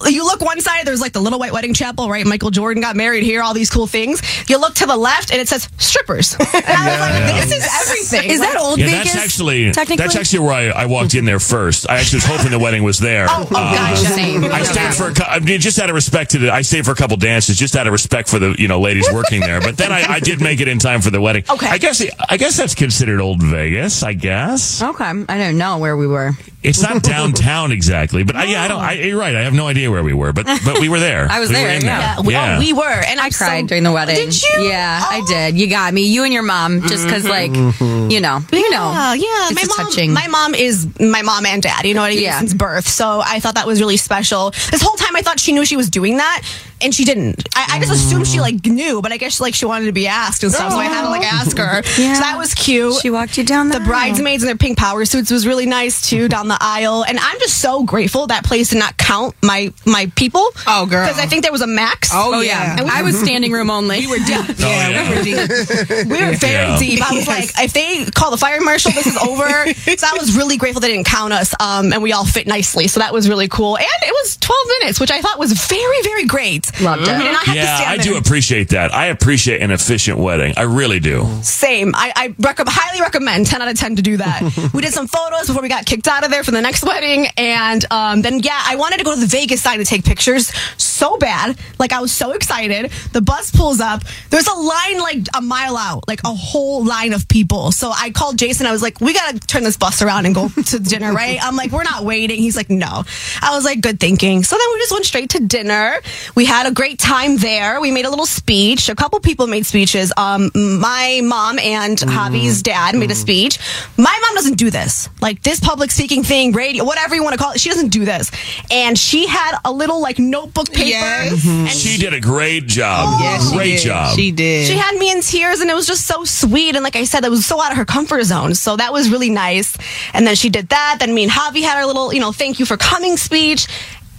[0.04, 2.26] You look one side, there's like the Little White Wedding Chapel, right?
[2.26, 4.20] Michael Jordan got married here, all these cool things.
[4.48, 6.34] You look to the left, and it says strippers.
[6.38, 8.30] And I was like, this is everything.
[8.30, 9.12] Is that old Yeah, Vegas?
[9.14, 9.96] that's actually technically?
[10.04, 11.88] that's actually where I, I walked in there first.
[11.88, 13.26] I actually was hoping the wedding was there.
[13.36, 14.44] Oh, oh um, gosh, Same.
[14.44, 16.50] I stayed for a cou- I mean, just out of respect to the.
[16.52, 19.06] I stayed for a couple dances, just out of respect for the you know ladies
[19.12, 19.60] working there.
[19.60, 21.44] But then I, I did make it in time for the wedding.
[21.50, 21.66] Okay.
[21.66, 24.02] I guess I guess that's considered old Vegas.
[24.02, 25.04] I guess Okay.
[25.04, 26.32] I don't know where we were.
[26.66, 28.80] It's not downtown exactly, but I, yeah, I don't.
[28.80, 29.34] I, you're right.
[29.34, 31.26] I have no idea where we were, but but we were there.
[31.30, 32.16] I was We there, were in yeah.
[32.16, 34.16] Yeah, we, oh, we were, and I I'm cried so- during the wedding.
[34.16, 34.62] Did you?
[34.62, 35.26] Yeah, I Oh.
[35.26, 35.58] did.
[35.58, 36.02] You got me.
[36.06, 37.30] You and your mom, just because, mm-hmm.
[37.30, 38.10] like, mm-hmm.
[38.10, 39.48] you know, you know, Yeah, yeah.
[39.50, 40.12] it's my mom, touching.
[40.12, 41.84] my mom is my mom and dad.
[41.86, 42.22] You know what I mean?
[42.24, 42.38] Yeah.
[42.40, 44.50] Since birth, so I thought that was really special.
[44.70, 46.42] This whole time, I thought she knew she was doing that.
[46.80, 47.48] And she didn't.
[47.54, 50.06] I, I just assumed she like knew, but I guess like she wanted to be
[50.06, 51.82] asked and stuff, so I had to like ask her.
[52.00, 52.14] Yeah.
[52.14, 53.00] So that was cute.
[53.00, 53.86] She walked you down the The aisle.
[53.88, 57.38] bridesmaids in their pink power suits was really nice too down the aisle, and I'm
[57.40, 60.46] just so grateful that place did not count my my people.
[60.66, 61.06] Oh, girl.
[61.06, 62.10] because I think there was a max.
[62.12, 62.76] Oh, yeah.
[62.78, 64.00] And we I was standing room only.
[64.00, 64.36] we were deep.
[64.38, 65.10] Oh, yeah.
[65.10, 65.36] we were deep.
[66.06, 66.78] We were very Yeah.
[66.78, 67.10] deep.
[67.10, 69.46] I was like, if they call the fire marshal, this is over.
[69.48, 72.86] so I was really grateful they didn't count us, um, and we all fit nicely.
[72.88, 73.76] So that was really cool.
[73.76, 76.65] And it was 12 minutes, which I thought was very, very great.
[76.80, 77.16] Loved it.
[77.16, 78.20] We did not have to Yeah, stand I do there.
[78.20, 78.94] appreciate that.
[78.94, 80.54] I appreciate an efficient wedding.
[80.56, 81.26] I really do.
[81.42, 81.94] Same.
[81.94, 84.70] I, I rec- highly recommend 10 out of 10 to do that.
[84.74, 87.26] we did some photos before we got kicked out of there for the next wedding.
[87.36, 90.52] And um, then, yeah, I wanted to go to the Vegas side to take pictures
[90.76, 91.58] so bad.
[91.78, 92.90] Like, I was so excited.
[93.12, 94.02] The bus pulls up.
[94.30, 97.70] There's a line like a mile out, like a whole line of people.
[97.72, 98.66] So I called Jason.
[98.66, 101.38] I was like, we got to turn this bus around and go to dinner, right?
[101.42, 102.38] I'm like, we're not waiting.
[102.38, 103.04] He's like, no.
[103.42, 104.42] I was like, good thinking.
[104.42, 106.00] So then we just went straight to dinner.
[106.34, 107.78] We had a great time there.
[107.80, 108.88] We made a little speech.
[108.88, 110.12] A couple people made speeches.
[110.16, 113.58] Um, my mom and Javi's dad made a speech.
[113.98, 115.10] My mom doesn't do this.
[115.20, 117.60] Like this public speaking thing, radio, whatever you want to call it.
[117.60, 118.30] She doesn't do this.
[118.70, 120.88] And she had a little like notebook paper.
[120.88, 121.46] Yes.
[121.46, 123.08] And She did a great job.
[123.08, 123.18] Oh.
[123.22, 123.80] Yes, great did.
[123.80, 124.16] job.
[124.16, 124.66] She did.
[124.66, 126.76] She had me in tears and it was just so sweet.
[126.76, 128.54] And like I said, it was so out of her comfort zone.
[128.54, 129.76] So that was really nice.
[130.14, 130.98] And then she did that.
[131.00, 133.66] Then me and Javi had our little, you know, thank you for coming speech.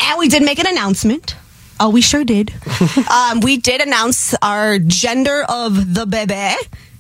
[0.02, 1.36] And we did make an announcement.
[1.80, 2.54] Oh, we sure did.
[3.12, 6.56] um, we did announce our gender of the bebe.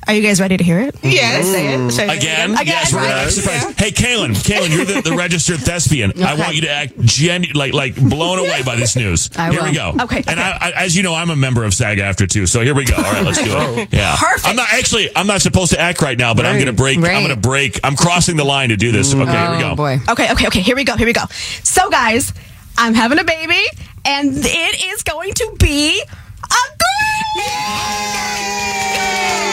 [0.07, 0.95] Are you guys ready to hear it?
[1.03, 1.45] Yes.
[1.47, 1.91] Say it.
[1.91, 2.51] Say it Again?
[2.53, 3.09] Again, yes, we're right?
[3.09, 3.77] gonna surprised.
[3.77, 6.13] Hey, Kaylin, Kaylin, you're the, the registered thespian.
[6.23, 9.29] I want you to act genu- like like blown away by this news.
[9.35, 9.67] I here will.
[9.69, 9.89] we go.
[10.03, 10.41] Okay, And okay.
[10.41, 12.45] I, I, as you know, I'm a member of SAG-AFTRA too.
[12.47, 12.95] So here we go.
[12.95, 13.89] All right, let's do it.
[13.91, 14.15] Yeah.
[14.17, 14.47] Perfect.
[14.47, 15.09] I'm not actually.
[15.13, 16.63] I'm not supposed to act right now, but I'm Right.
[16.63, 16.97] going to break.
[16.99, 17.77] I'm going to break.
[17.83, 19.13] I'm crossing the line to do this.
[19.13, 19.71] Okay, here we go.
[19.71, 19.99] Oh boy.
[20.07, 20.61] Okay, okay, okay.
[20.61, 20.95] Here we go.
[20.95, 21.25] Here we go.
[21.63, 22.31] So, guys,
[22.77, 23.61] I'm having a baby,
[24.07, 27.19] and it is going to be a girl.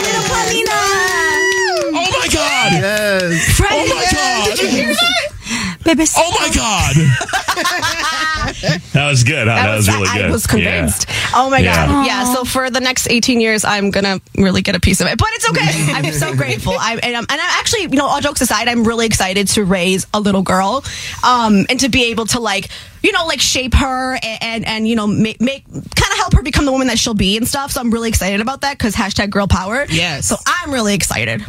[0.06, 0.78] Little Paulina.
[1.90, 2.72] Oh my god!
[2.72, 3.60] Yes.
[3.60, 4.56] Oh my god!
[4.56, 5.78] Did you hear that?
[5.84, 6.04] Baby.
[6.16, 6.94] Oh my god!
[8.92, 9.48] that was good.
[9.48, 9.54] Huh?
[9.54, 10.24] That, was, really good.
[10.26, 10.50] I was Yeah.
[10.50, 11.06] convinced.
[11.34, 11.86] Oh my Yeah.
[11.86, 12.06] god.
[12.06, 12.32] Yeah.
[12.34, 15.28] So for the next 18 years, I'm gonna really get a piece of it, but
[15.32, 15.92] it's okay.
[15.92, 16.74] I'm so grateful.
[16.78, 19.64] I and I'm, and I'm actually, you know, all jokes aside, I'm really excited to
[19.64, 20.84] raise a little girl,
[21.22, 22.68] um, and to be able to like,
[23.02, 26.34] you know, like shape her and and, and you know make, make kind of help
[26.34, 27.72] her become the woman that she'll be and stuff.
[27.72, 29.86] So I'm really excited about that because hashtag girl power.
[29.88, 30.26] Yes.
[30.28, 31.44] So I'm really excited.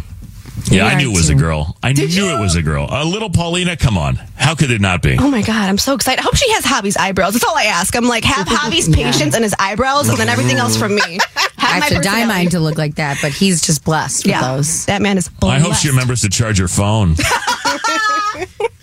[0.71, 1.77] Yeah, I knew it was a girl.
[1.83, 2.35] I knew you?
[2.35, 2.87] it was a girl.
[2.89, 4.15] A little Paulina, come on.
[4.35, 5.17] How could it not be?
[5.19, 6.19] Oh my god, I'm so excited.
[6.21, 7.33] I hope she has Javi's eyebrows.
[7.33, 7.95] That's all I ask.
[7.95, 11.01] I'm like, have Javi's patience and his eyebrows, and then everything else from me.
[11.57, 14.31] I Have have to dye mine to look like that, but he's just blessed with
[14.31, 14.85] Yeah, those.
[14.85, 15.29] that man is.
[15.43, 17.15] I hope she remembers to charge her phone.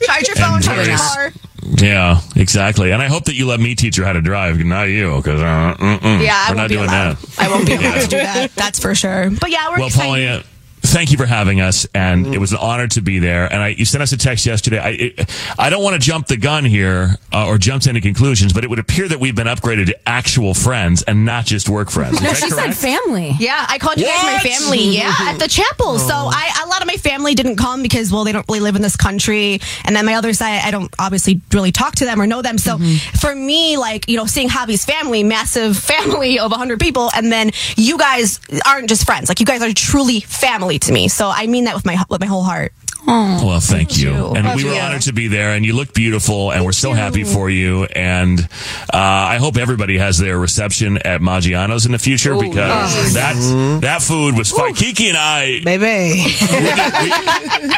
[0.02, 1.32] Charge your phone, And charge your car.
[1.78, 2.90] yeah, exactly.
[2.90, 5.40] And I hope that you let me teach her how to drive, not you, because
[5.40, 5.76] uh.
[5.78, 7.16] Yeah, I we're won't not be doing allowed.
[7.18, 7.38] that.
[7.38, 8.52] I won't be allowed to do that.
[8.56, 9.30] That's for sure.
[9.30, 10.08] But yeah, we're Well, excited.
[10.08, 10.42] Paulina,
[10.92, 12.34] thank you for having us, and Mm-hmm.
[12.34, 13.50] it was an honor to be there.
[13.52, 14.78] And I, you sent us a text yesterday.
[14.78, 18.00] I, it, I don't want to jump the gun here uh, or jump to any
[18.00, 21.68] conclusions, but it would appear that we've been upgraded to actual friends and not just
[21.68, 22.16] work friends.
[22.16, 23.34] Is No, that she said family.
[23.38, 24.96] Yeah, I called you guys my family.
[24.96, 25.98] Yeah, at the chapel.
[25.98, 28.76] So I, a lot of my family didn't come because, well, they don't really live
[28.76, 32.20] in this country, and then my other side, I don't obviously really talk to them
[32.20, 32.58] or know them.
[32.58, 32.78] So
[33.20, 37.50] for me, like you know, seeing Javi's family, massive family of hundred people, and then
[37.76, 39.28] you guys aren't just friends.
[39.28, 41.08] Like you guys are truly family to me.
[41.08, 42.72] So I mean that with my with my whole heart.
[43.06, 44.10] Well, thank you.
[44.12, 44.26] you.
[44.34, 44.80] And Love we were you.
[44.80, 47.84] honored to be there, and you look beautiful, and we're so happy for you.
[47.84, 53.34] And uh, I hope everybody has their reception at Maggiano's in the future because that
[53.82, 54.74] that food was fine.
[54.74, 56.24] Kiki and I, Baby.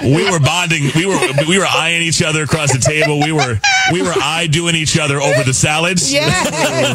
[0.03, 0.91] we, we were bonding.
[0.95, 3.21] We were we were eyeing each other across the table.
[3.21, 3.59] We were
[3.93, 6.13] we were eye doing each other over the salads.
[6.13, 6.35] Yes.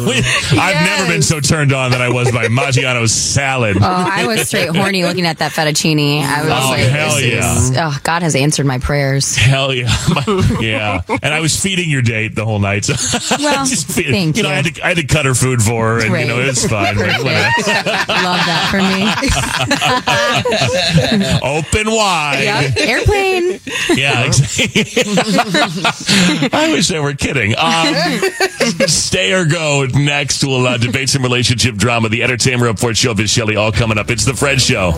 [0.00, 3.76] We- I've never been so turned on that I was by Maggiano's salad.
[3.78, 6.22] Oh, I was straight horny looking at that fettuccine.
[6.22, 7.56] I was Oh, like, hell this yeah.
[7.56, 9.36] is- oh, God has answered my prayers.
[9.50, 11.02] Hell yeah, My- yeah.
[11.22, 12.84] And I was feeding your date the whole night.
[12.84, 12.94] So
[13.38, 15.62] Well, just feed- thank you know, I had to I had to cut her food
[15.62, 16.96] for her, and you know it was fine.
[16.96, 17.30] Like, whatever.
[17.30, 19.10] Love that for me.
[21.42, 22.42] Open wide.
[22.42, 22.76] Yep.
[22.76, 23.60] Airplane.
[23.96, 24.82] Yeah, exactly.
[26.52, 27.54] I wish they were kidding.
[27.56, 27.94] Um,
[28.88, 29.86] stay or go.
[29.94, 32.08] Next, we'll uh, debate some relationship drama.
[32.08, 34.10] The Entertainment Report show, Biz Shelley, all coming up.
[34.10, 34.92] It's the Fred Show.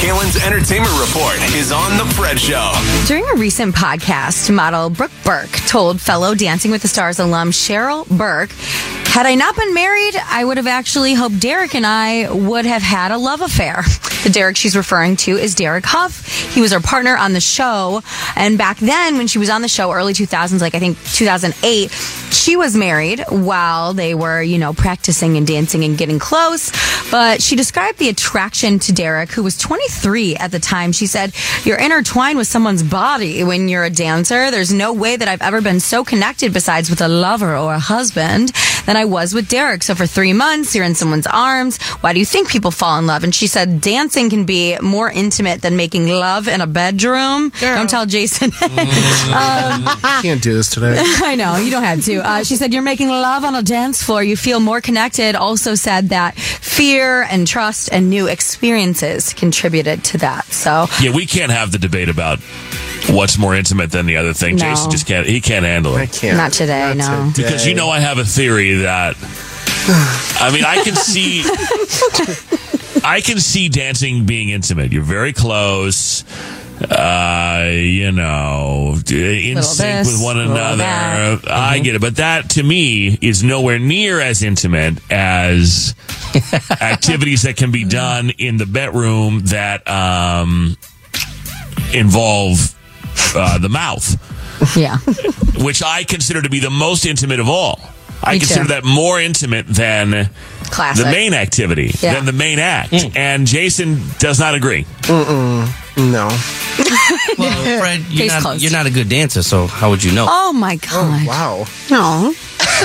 [0.00, 2.57] Kalen's entertainment report is on the Fred Show.
[3.06, 8.06] During a recent podcast, model Brooke Burke told fellow Dancing with the Stars alum Cheryl
[8.08, 12.66] Burke Had I not been married, I would have actually hoped Derek and I would
[12.66, 13.82] have had a love affair.
[14.24, 16.26] The Derek she's referring to is Derek Hough.
[16.52, 18.02] He was her partner on the show.
[18.34, 21.92] And back then, when she was on the show, early 2000s, like I think 2008,
[22.32, 26.72] she was married while they were, you know, practicing and dancing and getting close.
[27.12, 30.90] But she described the attraction to Derek, who was 23 at the time.
[30.90, 34.50] She said, You're intertwined with someone's body when you're a dancer.
[34.50, 37.78] There's no way that I've ever been so connected, besides with a lover or a
[37.78, 38.52] husband,
[38.88, 39.82] than I was with Derek.
[39.82, 41.76] So for three months, you're in someone's arms.
[42.00, 43.22] Why do you think people fall in love?
[43.22, 47.52] And she said, Dancing can be more intimate than making love in a bedroom.
[47.60, 48.50] Don't tell Jason.
[48.62, 49.84] um,
[50.22, 50.96] Can't do this today.
[50.98, 52.26] I know you don't have to.
[52.26, 54.24] Uh, she said you're making love on a dance floor.
[54.24, 55.36] You feel more connected.
[55.36, 60.46] Also said that fear and trust and new experiences contributed to that.
[60.46, 62.38] So Yeah, we can't have the debate about
[63.10, 64.56] what's more intimate than the other thing.
[64.56, 64.62] No.
[64.62, 65.26] Jason just can't.
[65.26, 66.00] He can't handle it.
[66.00, 66.36] I can't.
[66.36, 66.94] not today.
[66.96, 67.32] no.
[67.36, 69.16] Because you know I have a theory that
[70.40, 71.42] I mean I can see
[73.04, 74.92] I can see dancing being intimate.
[74.92, 76.24] You're very close.
[76.80, 80.76] Uh, you know, in Little sync this, with one little another.
[80.76, 81.50] that.
[81.50, 85.96] I get it, but that to me is nowhere near as intimate as
[86.80, 90.76] activities that can be done in the bedroom that um,
[91.92, 92.77] involve
[93.34, 94.16] uh, the mouth
[94.76, 94.98] Yeah.
[95.64, 97.80] which I consider to be the most intimate of all.
[98.22, 98.68] I Me consider too.
[98.68, 100.28] that more intimate than
[100.64, 101.04] Classic.
[101.04, 102.14] the main activity, Yeah.
[102.14, 102.92] than the main act.
[103.16, 104.84] And Jason does not agree.
[105.02, 105.68] Mm-mm.
[106.12, 106.28] No.
[107.38, 110.26] Well, Fred, you're not, you're not a good dancer, so how would you know?
[110.28, 111.26] Oh my god.
[111.26, 111.66] Wow.
[111.90, 112.34] No.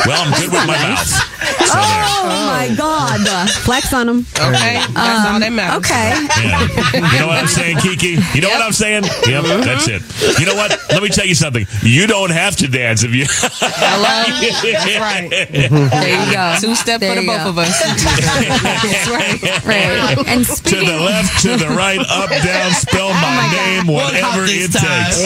[0.06, 1.06] Well, I'm good with my mouth.
[1.06, 2.03] Oh so there.
[2.23, 3.49] Oh my god.
[3.63, 4.25] Flex on them.
[4.36, 5.86] Okay, that's all that matters.
[5.86, 6.12] Okay.
[6.43, 7.03] Yeah.
[7.13, 8.17] You know what I'm saying, Kiki?
[8.34, 9.03] You know what I'm saying?
[9.03, 9.62] Yep, mm-hmm.
[9.62, 10.01] that's it.
[10.39, 10.71] You know what?
[10.89, 11.65] Let me tell you something.
[11.82, 13.25] You don't have to dance if you.
[13.29, 14.23] Hello.
[14.29, 15.29] That's right.
[15.29, 16.56] There you go.
[16.60, 17.49] Two step There for the both go.
[17.49, 17.79] of us.
[17.79, 19.41] That's right.
[19.65, 20.17] Right.
[20.27, 24.49] And to the left, to the right, up, down, spell oh my, name, whatever hop
[24.49, 25.06] it this time.
[25.06, 25.21] takes.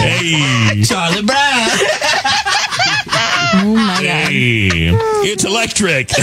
[0.00, 0.80] Hey.
[0.80, 1.68] Oh, Charlie Brown.
[3.76, 5.13] Oh my god.
[5.34, 6.10] It's electric.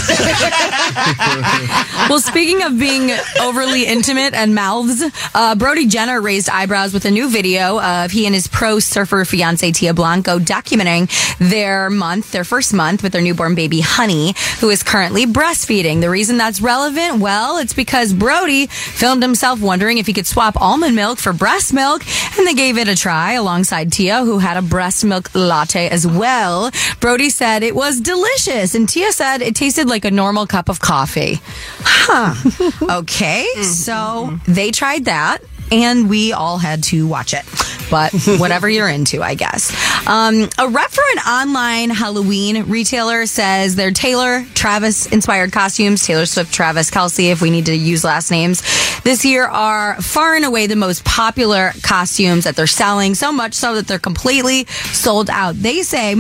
[2.09, 7.11] Well, speaking of being overly intimate and mouths, uh, Brody Jenner raised eyebrows with a
[7.11, 12.43] new video of he and his pro surfer fiance Tia Blanco documenting their month, their
[12.43, 16.01] first month with their newborn baby Honey, who is currently breastfeeding.
[16.01, 20.59] The reason that's relevant, well, it's because Brody filmed himself wondering if he could swap
[20.59, 22.03] almond milk for breast milk,
[22.37, 26.05] and they gave it a try alongside Tia, who had a breast milk latte as
[26.05, 26.71] well.
[26.99, 30.80] Brody said it was delicious, and Tia said it tasted like a normal cup of
[30.82, 31.39] coffee.
[31.80, 32.36] Huh.
[33.01, 33.47] Okay.
[33.63, 35.39] So they tried that.
[35.71, 37.45] And we all had to watch it.
[37.89, 39.71] But whatever you're into, I guess.
[40.06, 46.25] Um, a rep for an online Halloween retailer says their Taylor Travis inspired costumes, Taylor
[46.25, 48.62] Swift, Travis Kelce, if we need to use last names,
[49.04, 53.54] this year are far and away the most popular costumes that they're selling, so much
[53.54, 55.56] so that they're completely sold out.
[55.56, 56.15] They say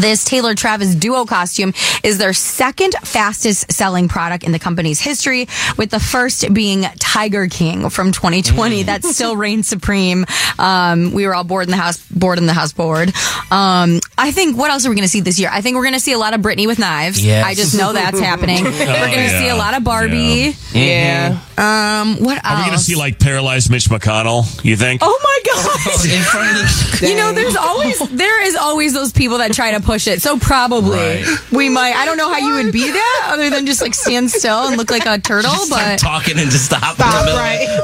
[0.00, 5.48] this Taylor Travis duo costume is their second fastest selling product in the company's history,
[5.76, 8.84] with the first being Tiger King from 2020.
[8.84, 10.26] That still reigns supreme.
[10.58, 13.08] Um, we were all bored in the house, bored in the house, bored.
[13.50, 15.50] Um, I think what else are we going to see this year?
[15.52, 17.24] I think we're going to see a lot of Britney with knives.
[17.24, 17.44] Yes.
[17.44, 18.64] I just know that's happening.
[18.64, 19.40] we're going to yeah.
[19.40, 20.54] see a lot of Barbie.
[20.72, 21.40] Yeah.
[21.58, 24.62] Um, what Are we going to see like paralyzed Mitch McConnell?
[24.64, 25.00] You think?
[25.02, 26.04] Oh my god!
[26.04, 27.02] In front of.
[27.02, 30.20] You know, there's always there is always those people that try to push it.
[30.22, 31.26] So probably Right.
[31.52, 31.94] we might.
[31.96, 34.76] I don't know how you would be that other than just like stand still and
[34.76, 36.98] look like a turtle, Start but talking and just stop.
[36.98, 37.82] in the middle.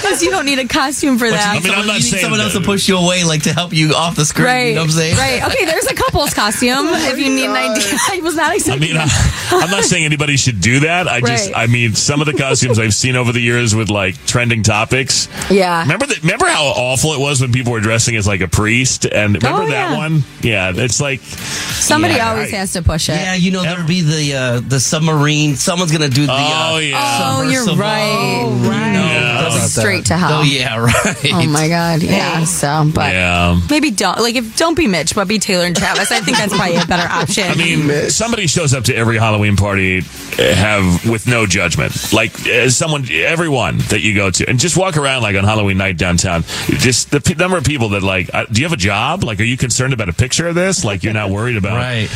[0.00, 1.56] because you don't need a costume for that.
[1.56, 3.42] I mean, I'm not you need saying someone else that- to push you away, like
[3.44, 4.46] to help you off the screen.
[4.46, 5.16] Right, You know what I'm saying?
[5.16, 5.42] right.
[5.52, 7.84] Okay, there's a couple's costume if you need an idea.
[8.10, 8.82] I was not expecting.
[8.82, 11.08] I mean, I, I'm not saying anybody should do that.
[11.08, 11.56] I just, Right.
[11.64, 15.28] I mean, some of the costumes I've seen over the years with like trending topics.
[15.50, 15.82] Yeah.
[15.82, 16.22] Remember that?
[16.22, 19.04] Remember how awful it was when people were dressing as like a priest?
[19.06, 20.22] And remember Oh, that one?
[20.42, 23.12] Yeah, it's like Somebody Yeah, always I- has to push it.
[23.14, 25.56] Yeah, you know there'll be the uh, the submarine.
[25.56, 26.32] Someone's gonna do the.
[26.32, 27.36] uh, Oh, yeah.
[27.38, 27.76] Oh, you're submersible.
[27.82, 28.86] right.
[28.86, 29.48] You know, Yeah.
[29.50, 30.40] Goes straight to hell.
[30.40, 31.16] Oh yeah, right.
[31.32, 32.02] Oh my god.
[32.02, 32.44] Yeah.
[32.44, 33.60] So, but yeah.
[33.70, 36.10] maybe don't like if don't be Mitch, but be Taylor and Travis.
[36.10, 37.44] I think that's probably a better option.
[37.44, 40.02] I mean, somebody shows up to every Halloween party,
[40.38, 42.32] have with no judgment, like
[42.68, 46.42] someone, everyone that you go to, and just walk around like on Halloween night downtown.
[46.66, 49.24] Just the p- number of people that like, uh, do you have a job?
[49.24, 50.84] Like, are you concerned about a picture of this?
[50.84, 52.08] Like, you're not worried about, Right.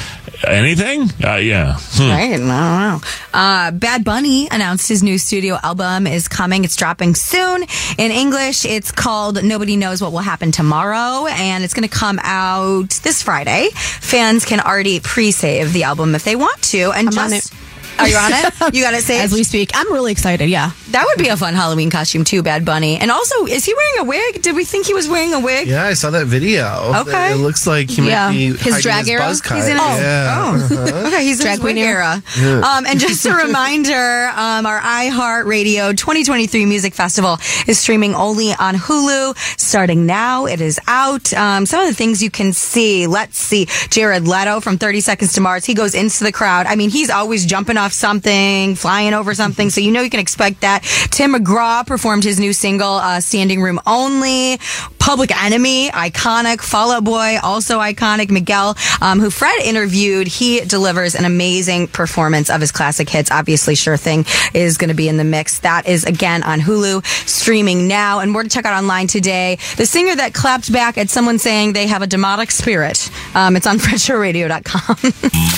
[0.46, 1.10] anything?
[1.24, 1.76] Uh, yeah.
[1.78, 2.10] Hmm.
[2.10, 2.34] Right?
[2.34, 3.00] I don't know.
[3.32, 6.64] Uh, Bad Bunny announced his new studio album is coming.
[6.64, 7.62] It's dropping soon.
[7.98, 12.18] In English, it's called Nobody Knows What Will Happen Tomorrow, and it's going to come
[12.22, 13.70] out this Friday.
[13.74, 16.90] Fans can already pre-save the album if they want to.
[16.92, 17.52] And I'm on just
[18.00, 18.74] are you on it?
[18.74, 19.70] You got it saved As we speak.
[19.74, 20.48] I'm really excited.
[20.48, 20.70] Yeah.
[20.90, 22.98] That would be a fun Halloween costume too, Bad Bunny.
[22.98, 24.42] And also, is he wearing a wig?
[24.42, 25.68] Did we think he was wearing a wig?
[25.68, 26.66] Yeah, I saw that video.
[27.06, 27.32] Okay.
[27.32, 28.28] It looks like he Yeah.
[28.28, 29.20] might be His hiding drag era?
[29.20, 29.56] buzz cut.
[29.56, 30.36] He's in his- yeah.
[30.38, 30.54] Oh.
[30.54, 31.06] Uh-huh.
[31.08, 32.22] Okay, he's Drag drag queen queen era.
[32.38, 32.60] Yeah.
[32.60, 38.74] Um, and just a reminder, um, our iHeartRadio 2023 Music Festival is streaming only on
[38.76, 40.46] Hulu starting now.
[40.46, 41.32] It is out.
[41.34, 43.06] Um, some of the things you can see.
[43.06, 43.66] Let's see.
[43.90, 45.64] Jared Leto from 30 Seconds to Mars.
[45.64, 46.66] He goes into the crowd.
[46.66, 49.70] I mean, he's always jumping off something, flying over something.
[49.70, 50.82] So you know you can expect that.
[51.10, 54.58] Tim McGraw performed his new single, uh, Standing Room Only.
[54.98, 56.60] Public Enemy, iconic.
[56.60, 58.30] Fall Out Boy, also iconic.
[58.30, 63.30] Miguel, um, who Fred interviewed, he delivers an amazing performance of his classic hits.
[63.30, 64.24] Obviously, Sure Thing
[64.54, 65.60] is going to be in the mix.
[65.60, 69.58] That is again on Hulu, streaming now, and more to check out online today.
[69.76, 73.10] The singer that clapped back at someone saying they have a demonic spirit.
[73.34, 74.96] Um, it's on FredShowRadio.com.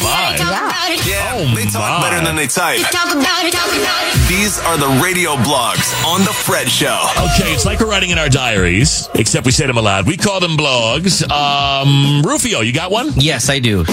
[0.03, 0.99] My.
[1.05, 2.79] Yeah, they talk better than they type.
[4.29, 6.99] These are the radio blogs on The Fred Show.
[7.19, 10.07] Okay, it's like we're writing in our diaries, except we say them aloud.
[10.07, 11.29] We call them blogs.
[11.31, 13.13] Um, Rufio, you got one?
[13.17, 13.85] Yes, I do.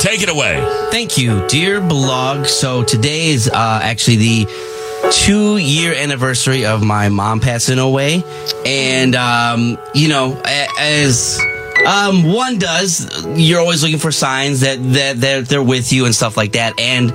[0.00, 0.56] Take it away.
[0.90, 2.46] Thank you, dear blog.
[2.46, 8.22] So today is uh, actually the two year anniversary of my mom passing away,
[8.64, 10.40] and um, you know,
[10.78, 11.38] as
[11.84, 16.14] um, one does, you're always looking for signs that that they're, they're with you and
[16.14, 17.12] stuff like that, and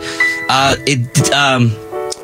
[0.50, 1.76] uh, it um.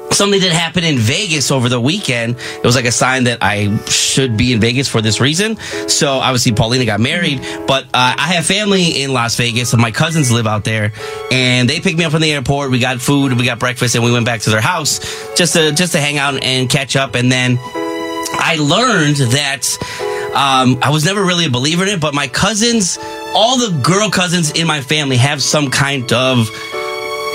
[0.10, 2.38] Something that happened in Vegas over the weekend.
[2.40, 5.58] It was like a sign that I should be in Vegas for this reason.
[5.88, 9.92] So obviously Paulina got married, but uh, I have family in Las Vegas and my
[9.92, 10.92] cousins live out there
[11.30, 12.72] and they picked me up from the airport.
[12.72, 15.00] We got food, we got breakfast and we went back to their house
[15.36, 17.14] just to, just to hang out and catch up.
[17.14, 19.68] And then I learned that
[20.36, 22.98] um, I was never really a believer in it, but my cousins,
[23.34, 26.48] all the girl cousins in my family have some kind of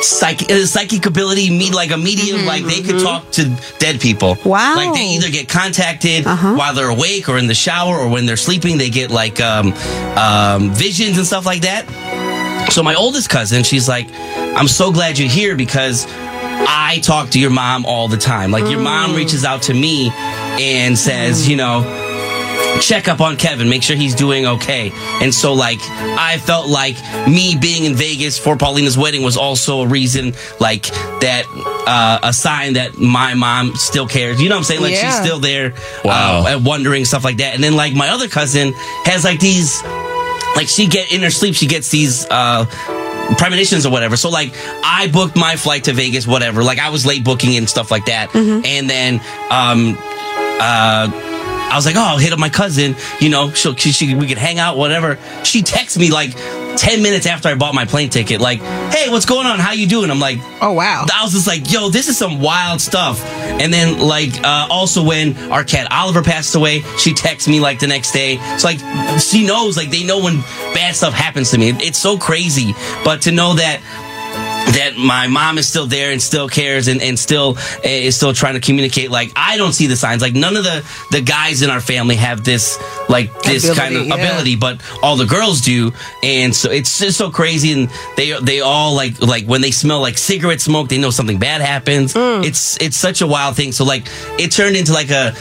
[0.03, 4.37] psychic, uh, psychic ability, me like a medium, like they could talk to dead people.
[4.45, 4.77] Wow.
[4.77, 8.37] Like they either get contacted while they're awake or in the shower or when they're
[8.37, 9.73] sleeping, they get like um,
[10.17, 11.89] um, visions and stuff like that.
[12.71, 17.41] So my oldest cousin, she's like, I'm so glad you're here because I talk to
[17.41, 18.51] your mom all the time.
[18.51, 21.83] Like your mom reaches out to me and says, you know,
[22.81, 24.91] check up on Kevin, make sure he's doing okay.
[25.21, 26.97] And so like I felt like
[27.29, 30.85] me being in Vegas for Paulina's wedding was also a reason like
[31.21, 31.45] that
[31.87, 34.41] uh, a sign that my mom still cares.
[34.41, 34.81] You know what I'm saying?
[34.81, 36.45] Like she's still there Wow.
[36.47, 37.55] uh, and wondering stuff like that.
[37.55, 38.73] And then like my other cousin
[39.05, 39.83] has like these
[40.57, 42.67] like she get in her sleep she gets these uh
[43.39, 44.53] premonitions or whatever so like
[44.85, 48.05] i booked my flight to vegas whatever like i was late booking and stuff like
[48.05, 49.15] that and then
[49.51, 49.97] um
[50.61, 51.09] uh
[51.73, 52.95] I was like, oh, I'll hit up my cousin.
[53.19, 55.19] You know, she'll, she, she, we could hang out, whatever.
[55.43, 56.35] She texts me like
[56.77, 59.59] ten minutes after I bought my plane ticket, like, hey, what's going on?
[59.59, 60.11] How you doing?
[60.11, 61.07] I'm like, oh wow.
[61.13, 63.23] I was just like, yo, this is some wild stuff.
[63.25, 67.79] And then like, uh, also when our cat Oliver passed away, she texts me like
[67.79, 68.37] the next day.
[68.59, 68.79] So like,
[69.21, 70.41] she knows, like, they know when
[70.75, 71.71] bad stuff happens to me.
[71.71, 73.81] It's so crazy, but to know that
[74.73, 78.33] that my mom is still there and still cares and, and still uh, is still
[78.33, 79.11] trying to communicate.
[79.11, 80.23] Like i don't see the signs.
[80.23, 84.03] Like none of the the guys in our family have this like this kind of
[84.03, 84.29] Ability, yeah.
[84.29, 85.93] ability but all the girls do.
[86.23, 87.73] And so it's just so crazy.
[87.73, 91.39] And they they all like like when they smell like cigarette smoke they know something
[91.39, 92.15] bad happens.
[92.17, 93.73] It's it's such a wild thing.
[93.73, 94.07] So like
[94.39, 95.35] it turned into like a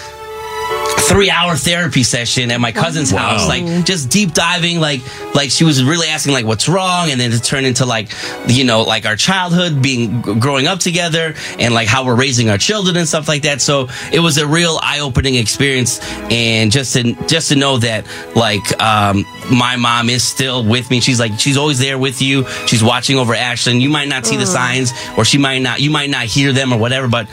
[1.11, 3.31] three hour therapy session at my cousin's Wow.
[3.31, 5.01] house like just deep diving like
[5.35, 8.09] like she was really asking like what's wrong and then it turned into like
[8.47, 12.57] you know like our childhood being growing up together and like how we're raising our
[12.57, 13.61] children and stuff like that.
[13.61, 15.99] So it was a real eye-opening experience
[16.31, 21.01] and just to just to know that like um my mom is still with me.
[21.01, 22.47] She's like she's always there with you.
[22.67, 23.81] She's watching over Ashlyn.
[23.81, 26.71] You might not see the signs or she might not you might not hear them
[26.71, 27.27] or whatever but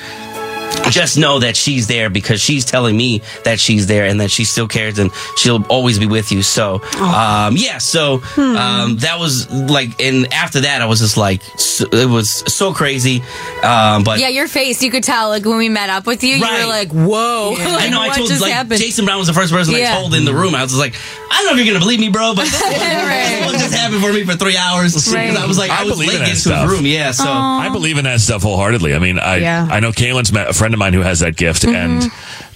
[0.91, 4.45] just know that she's there because she's telling me that she's there and that she
[4.45, 6.43] still cares and she'll always be with you.
[6.43, 11.43] So, um, yeah, so, um, that was like, and after that, I was just like,
[11.59, 13.23] so, it was so crazy.
[13.63, 16.37] Um, but yeah, your face, you could tell like when we met up with you,
[16.37, 16.63] you Right.
[16.63, 17.51] were like, whoa.
[17.59, 18.81] like, I know I what told just like happened?
[18.81, 19.95] Jason Brown was the first person Yeah.
[19.97, 20.55] I told in the room.
[20.55, 20.95] I was just like,
[21.31, 23.75] I don't know if you're gonna believe me, bro, but this one, this one just
[23.75, 24.95] happened for me for three hours.
[24.95, 26.71] Because I was like, I, I was believe late in that getting his stuff.
[26.71, 26.87] room.
[26.87, 28.95] Yeah, so I believe in that stuff wholeheartedly.
[28.95, 29.69] I mean, I Yeah.
[29.71, 32.03] I know Kaylin's met a friend of mine who has that gift, and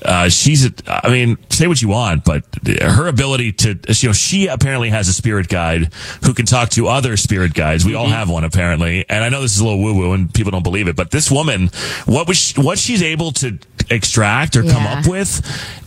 [0.04, 2.44] uh, she's, a, I mean, say what you want, but
[2.82, 5.90] her ability to, you know, she apparently has a spirit guide
[6.24, 7.86] who can talk to other spirit guides.
[7.86, 9.08] We all have one apparently.
[9.08, 11.10] And I know this is a little woo woo and people don't believe it, but
[11.10, 11.70] this woman,
[12.04, 15.40] what was, she, what she's able to extract or come up with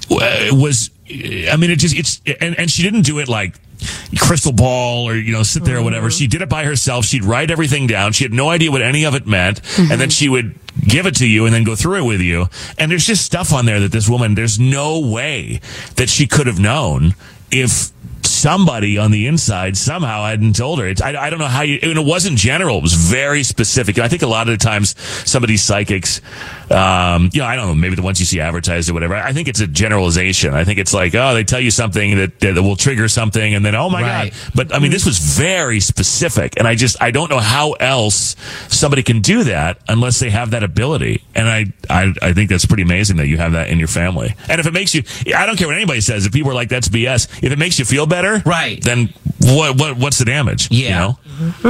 [0.10, 3.60] uh, was, I mean, it just, it's, and, and she didn't do it like,
[4.20, 5.86] crystal ball or you know sit there or mm-hmm.
[5.86, 6.12] whatever.
[6.12, 7.06] She did it by herself.
[7.06, 8.14] She'd write everything down.
[8.14, 9.60] She had no idea what any of it meant.
[9.60, 10.00] And mm-hmm.
[10.00, 12.48] then she would give it to you and then go through it with you.
[12.78, 15.62] And there's just stuff on there that this woman there's no way
[15.96, 17.16] that she could have known
[17.52, 17.92] if
[18.26, 20.88] somebody on the inside somehow hadn't told her.
[20.88, 22.78] It's, I, I don't know how you, and it wasn't general.
[22.78, 23.98] It was very specific.
[23.98, 24.96] And I think a lot of the times
[25.30, 26.22] some of these psychics,
[26.72, 29.16] um, you know, I don't know, maybe the ones you see advertised or whatever.
[29.16, 30.54] I think it's a generalization.
[30.54, 33.66] I think it's like, oh, they tell you something that, that will trigger something and
[33.66, 34.32] then, oh my Right.
[34.34, 34.52] God.
[34.56, 36.58] But I mean, this was very specific.
[36.58, 38.36] And I just, I don't know how else
[38.68, 41.24] somebody can do that unless they have that ability.
[41.36, 44.36] And I, I, I think that's pretty amazing that you have that in your family.
[44.50, 45.04] And if it makes you,
[45.36, 46.26] I don't care what anybody says.
[46.26, 47.44] If people are like, that's BS.
[47.44, 48.84] If it makes you feel better, Right.
[48.84, 50.70] then what, what, what's the damage?
[50.72, 51.00] You Yeah.
[51.00, 51.20] know?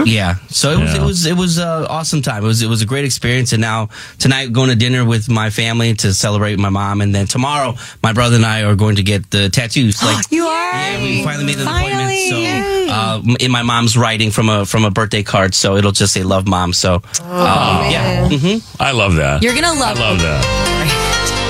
[0.06, 0.36] Yeah.
[0.50, 1.02] So it was Yeah.
[1.02, 2.44] it was it was an awesome time.
[2.44, 3.54] It was it was a great experience.
[3.54, 3.90] And now
[4.20, 8.14] tonight going to dinner with my family to celebrate my mom, and then tomorrow my
[8.14, 10.02] brother and I are going to get the tattoos.
[10.04, 10.74] Like You are.
[10.74, 12.28] yeah, we finally made an Finally.
[12.30, 12.90] appointment.
[12.90, 16.14] So uh, in my mom's writing from a from a birthday card, so it'll just
[16.14, 18.30] say "Love Mom." So uh, yeah.
[18.30, 19.42] hmm I love that.
[19.44, 21.02] You're gonna love- I love that.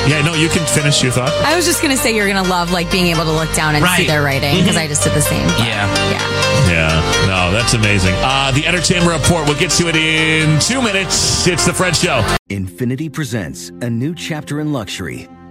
[0.07, 1.31] Yeah, no, you can finish your thought.
[1.43, 3.83] I was just gonna say you're gonna love like being able to look down and
[3.97, 5.47] see their writing because I just did the same.
[5.47, 5.87] but Yeah.
[6.11, 6.21] Yeah.
[6.69, 8.13] Yeah, no, that's amazing.
[8.17, 9.47] Uh, the entertainment report.
[9.47, 11.47] We'll get to it in two minutes.
[11.47, 12.21] It's the Fred Show.
[12.49, 15.27] Infiniti presents a new chapter in luxury,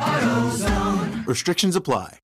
[0.00, 1.26] AutoZone.
[1.26, 2.18] Restrictions apply.